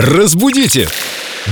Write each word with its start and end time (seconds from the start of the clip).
Разбудите! 0.00 0.88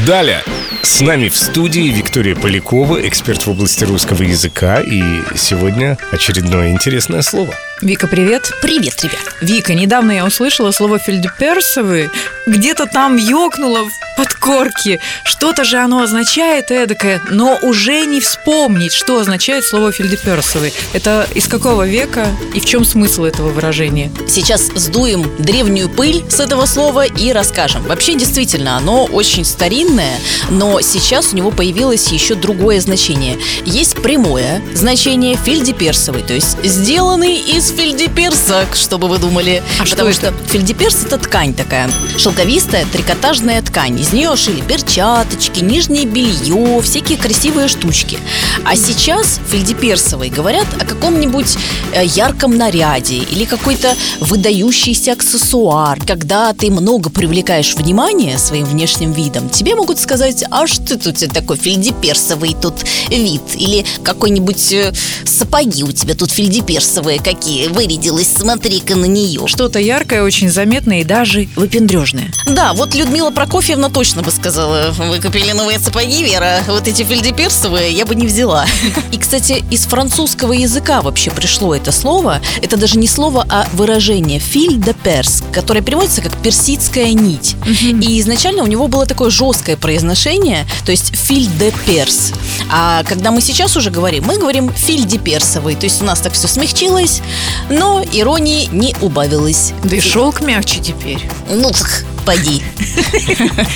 Далее! 0.07 0.45
С 0.83 1.01
нами 1.01 1.29
в 1.29 1.37
студии 1.37 1.91
Виктория 1.91 2.37
Полякова, 2.37 3.09
эксперт 3.09 3.45
в 3.45 3.51
области 3.51 3.83
русского 3.83 4.23
языка. 4.23 4.81
И 4.81 5.03
сегодня 5.35 5.99
очередное 6.13 6.71
интересное 6.71 7.23
слово. 7.23 7.53
Вика, 7.83 8.07
привет. 8.07 8.53
Привет, 8.63 9.03
ребят. 9.03 9.35
Вика, 9.41 9.75
недавно 9.75 10.13
я 10.13 10.25
услышала 10.25 10.71
слово 10.71 11.01
фельдеперсовый. 11.01 12.09
Где-то 12.47 12.87
там 12.87 13.17
ёкнуло 13.17 13.83
в 13.83 14.06
подкорке. 14.17 15.01
Что-то 15.25 15.65
же 15.65 15.79
оно 15.79 16.01
означает 16.03 16.71
эдакое, 16.71 17.21
но 17.31 17.59
уже 17.63 18.05
не 18.07 18.21
вспомнить, 18.21 18.93
что 18.93 19.19
означает 19.21 19.65
слово 19.65 19.93
фельдеперсовый. 19.93 20.73
Это 20.93 21.27
из 21.35 21.47
какого 21.47 21.87
века 21.87 22.29
и 22.55 22.61
в 22.61 22.65
чем 22.65 22.85
смысл 22.85 23.25
этого 23.25 23.49
выражения? 23.49 24.11
Сейчас 24.29 24.71
сдуем 24.75 25.31
древнюю 25.39 25.89
пыль 25.89 26.25
с 26.29 26.41
этого 26.41 26.67
слова 26.67 27.05
и 27.05 27.33
расскажем. 27.33 27.83
Вообще, 27.85 28.15
действительно, 28.15 28.77
оно 28.77 29.05
очень 29.05 29.45
старинное, 29.45 30.19
но 30.51 30.81
сейчас 30.81 31.33
у 31.33 31.37
него 31.37 31.51
появилось 31.51 32.09
еще 32.09 32.35
другое 32.35 32.81
значение. 32.81 33.39
Есть 33.65 34.03
прямое 34.03 34.63
значение 34.75 35.37
фельдеперсовый, 35.37 36.23
то 36.23 36.33
есть 36.33 36.57
сделанный 36.65 37.37
из 37.37 37.69
фельдеперсок, 37.71 38.75
чтобы 38.75 39.09
вы 39.09 39.19
думали. 39.19 39.63
А 39.81 39.85
что 39.85 39.97
Потому 39.97 40.11
это? 40.11 40.19
что 40.19 40.35
фельдеперс 40.49 41.05
это 41.05 41.19
ткань 41.19 41.55
такая, 41.55 41.91
шелковистая 42.17 42.87
трикотажная 42.93 43.61
ткань. 43.63 43.99
Из 44.07 44.13
нее 44.13 44.37
шили 44.37 44.61
перчаточки, 44.61 45.65
нижнее 45.65 46.05
белье, 46.05 46.81
всякие 46.81 47.19
красивые 47.19 47.67
штучки. 47.67 48.21
А 48.65 48.77
сейчас 48.77 49.41
фельдеперсовый 49.51 50.31
говорят 50.31 50.69
о 50.81 50.85
каком-нибудь 50.85 51.59
э, 51.93 52.05
ярком 52.07 52.57
наряде 52.57 53.17
или 53.17 53.45
какой-то 53.45 53.97
выдающийся 54.21 55.15
аксессуар. 55.15 55.99
Когда 56.07 56.53
ты 56.53 56.71
много 56.71 57.11
привлекаешь 57.11 57.75
внимание 57.75 58.39
своим 58.39 58.67
внешним 58.67 59.11
видом, 59.11 59.49
тебе 59.49 59.75
могут 59.75 59.99
сказать, 59.99 60.45
а 60.53 60.69
что 60.69 60.97
тут 60.97 61.09
у 61.09 61.13
тебя 61.13 61.35
такой 61.35 61.57
фельдеперсовый 61.57 62.55
тут 62.63 62.85
вид? 63.11 63.43
Или 63.57 63.85
какой-нибудь 64.05 64.73
э, 64.73 64.93
сапоги 65.25 65.83
у 65.83 65.91
тебя 65.91 66.15
тут 66.15 66.31
фельдеперсовые 66.31 67.19
какие, 67.19 67.67
вырядилась, 67.67 68.29
смотри-ка 68.37 68.95
на 68.95 69.07
нее. 69.07 69.49
Что-то 69.49 69.81
яркое, 69.81 70.23
очень 70.23 70.49
заметное 70.49 71.01
и 71.01 71.05
даже 71.05 71.49
выпендрежное. 71.57 72.31
Да, 72.47 72.73
вот 72.73 72.95
Людмила 72.95 73.33
Прокофьевна 73.33 73.96
точно 73.97 74.23
бы 74.23 74.31
сказала 74.31 74.91
Вы 74.99 75.23
купили 75.23 75.53
новые 75.53 75.79
сапоги, 75.79 76.23
Вера. 76.23 76.63
Вот 76.67 76.87
эти 76.87 77.03
фельдеперсовые 77.03 77.93
я 77.93 78.05
бы 78.05 78.15
не 78.15 78.27
взяла. 78.27 78.67
И, 79.11 79.17
кстати, 79.17 79.65
из 79.71 79.87
французского 79.87 80.53
языка 80.53 81.01
вообще 81.01 81.31
пришло 81.31 81.75
это 81.75 81.93
слово. 81.93 82.43
Это 82.61 82.77
даже 82.77 82.99
не 82.99 83.07
слово, 83.09 83.47
а 83.49 83.67
выражение 83.73 84.39
«филь 84.39 84.79
де 84.83 84.93
перс», 84.93 85.43
которое 85.51 85.81
переводится 85.81 86.21
как 86.21 86.37
«персидская 86.43 87.15
нить» 87.15 87.57
И 87.81 88.21
изначально 88.21 88.65
у 88.65 88.67
него 88.67 88.87
было 88.87 89.07
такое 89.07 89.31
жесткое 89.31 89.79
произношение 89.79 90.67
То 90.85 90.93
есть 90.93 91.17
«филь 91.17 91.49
де 91.59 91.73
перс» 91.87 92.35
А 92.71 93.03
когда 93.05 93.31
мы 93.31 93.41
сейчас 93.41 93.79
уже 93.79 93.91
говорим, 93.91 94.25
мы 94.27 94.37
говорим 94.37 94.71
«филь 94.75 95.07
де 95.07 95.17
персовый» 95.17 95.75
То 95.75 95.85
есть 95.85 96.03
у 96.03 96.05
нас 96.05 96.21
так 96.21 96.35
все 96.35 96.49
смягчилось, 96.49 97.23
но 97.71 98.05
иронии 98.13 98.69
не 98.73 98.95
убавилось. 99.01 99.73
Да 99.85 99.97
и 99.97 100.01
шелк 100.01 100.43
мягче 100.43 100.81
теперь. 100.81 101.27
Ну 101.51 101.71
так, 101.71 102.05
поди 102.27 102.63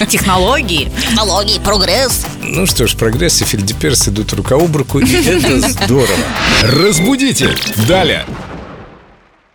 Технологии. 0.08 0.90
Технологии, 1.00 1.58
прогресс 1.60 2.26
Ну 2.42 2.66
что 2.66 2.86
ж, 2.86 2.96
прогресс 2.96 3.40
и 3.40 3.44
фельдеперс 3.44 4.08
идут 4.08 4.32
рука 4.32 4.56
об 4.56 4.76
руку, 4.76 4.98
и 4.98 5.04
это 5.04 5.60
здорово. 5.60 6.08
Разбудите! 6.62 7.54
Далее! 7.88 8.26